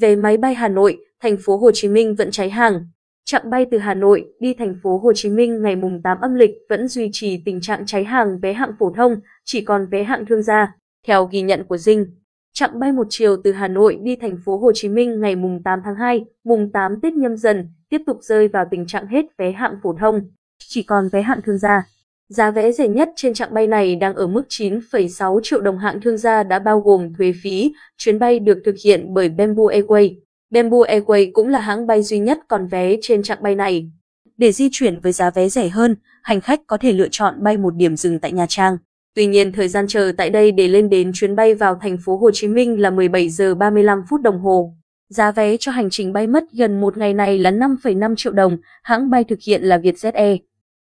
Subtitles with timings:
[0.00, 2.86] Vé máy bay Hà Nội, thành phố Hồ Chí Minh vẫn cháy hàng.
[3.24, 6.34] Chặng bay từ Hà Nội đi thành phố Hồ Chí Minh ngày mùng 8 âm
[6.34, 10.04] lịch vẫn duy trì tình trạng cháy hàng vé hạng phổ thông, chỉ còn vé
[10.04, 10.76] hạng thương gia.
[11.06, 12.06] Theo ghi nhận của Dinh,
[12.54, 15.62] chặng bay một chiều từ Hà Nội đi thành phố Hồ Chí Minh ngày mùng
[15.62, 19.24] 8 tháng 2, mùng 8 Tết nhâm dần tiếp tục rơi vào tình trạng hết
[19.38, 20.20] vé hạng phổ thông,
[20.58, 21.86] chỉ còn vé hạng thương gia.
[22.28, 26.00] Giá vé rẻ nhất trên chặng bay này đang ở mức 9,6 triệu đồng hạng
[26.00, 27.72] thương gia đã bao gồm thuế phí.
[27.98, 30.14] Chuyến bay được thực hiện bởi Bamboo Airways.
[30.50, 33.90] Bamboo Airways cũng là hãng bay duy nhất còn vé trên chặng bay này.
[34.36, 37.56] Để di chuyển với giá vé rẻ hơn, hành khách có thể lựa chọn bay
[37.56, 38.76] một điểm dừng tại Nha Trang.
[39.14, 42.16] Tuy nhiên thời gian chờ tại đây để lên đến chuyến bay vào thành phố
[42.16, 44.74] Hồ Chí Minh là 17 giờ 35 phút đồng hồ.
[45.08, 48.58] Giá vé cho hành trình bay mất gần một ngày này là 5,5 triệu đồng,
[48.82, 50.38] hãng bay thực hiện là Vietjet Air.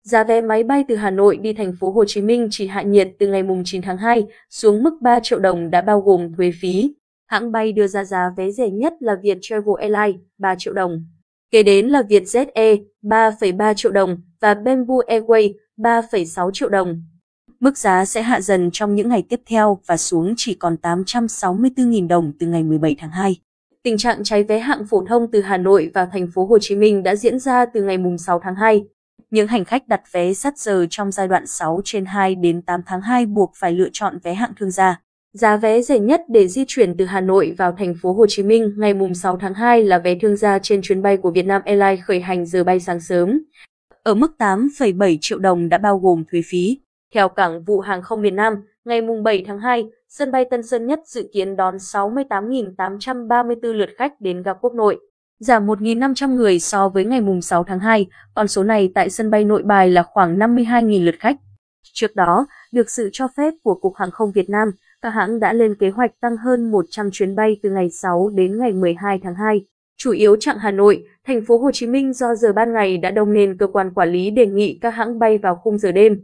[0.03, 2.83] Giá vé máy bay từ Hà Nội đi thành phố Hồ Chí Minh chỉ hạ
[2.83, 6.51] nhiệt từ ngày 9 tháng 2 xuống mức 3 triệu đồng đã bao gồm thuế
[6.61, 6.95] phí.
[7.27, 11.05] Hãng bay đưa ra giá vé rẻ nhất là Viettravel Airlines 3 triệu đồng.
[11.51, 17.03] Kế đến là Vietjet Air 3,3 triệu đồng và Bamboo Airways 3,6 triệu đồng.
[17.61, 22.09] Mức giá sẽ hạ dần trong những ngày tiếp theo và xuống chỉ còn 864.000
[22.09, 23.37] đồng từ ngày 17 tháng 2.
[23.83, 26.77] Tình trạng cháy vé hạng phổ thông từ Hà Nội và thành phố Hồ Chí
[26.77, 28.85] Minh đã diễn ra từ ngày 6 tháng 2.
[29.31, 32.81] Những hành khách đặt vé sát giờ trong giai đoạn 6 trên 2 đến 8
[32.87, 35.01] tháng 2 buộc phải lựa chọn vé hạng thương gia.
[35.33, 38.43] Giá vé rẻ nhất để di chuyển từ Hà Nội vào thành phố Hồ Chí
[38.43, 41.63] Minh ngày mùng 6 tháng 2 là vé thương gia trên chuyến bay của Vietnam
[41.65, 43.41] Airlines khởi hành giờ bay sáng sớm.
[44.03, 46.79] Ở mức 8,7 triệu đồng đã bao gồm thuế phí.
[47.15, 50.63] Theo Cảng vụ Hàng không miền Nam, ngày mùng 7 tháng 2, sân bay Tân
[50.63, 54.99] Sơn Nhất dự kiến đón 68.834 lượt khách đến ga quốc nội
[55.41, 59.45] giảm 1.500 người so với ngày 6 tháng 2, con số này tại sân bay
[59.45, 61.37] nội bài là khoảng 52.000 lượt khách.
[61.93, 64.71] Trước đó, được sự cho phép của Cục Hàng không Việt Nam,
[65.03, 68.59] các hãng đã lên kế hoạch tăng hơn 100 chuyến bay từ ngày 6 đến
[68.59, 69.65] ngày 12 tháng 2.
[69.97, 73.11] Chủ yếu chặng Hà Nội, thành phố Hồ Chí Minh do giờ ban ngày đã
[73.11, 76.21] đông nên cơ quan quản lý đề nghị các hãng bay vào khung giờ đêm.